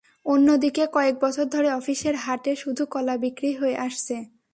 অন্যদিকে 0.25 0.83
কয়েক 0.93 1.15
বছর 1.21 1.45
ধরে 1.45 1.69
অফিসের 1.71 2.15
হাটে 2.15 2.51
শুধু 2.55 2.83
কলা 2.85 3.15
বিক্রি 3.17 3.51
হয়ে 3.53 3.77
আসছে। 3.77 4.15